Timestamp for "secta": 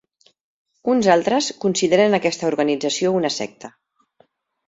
3.39-3.73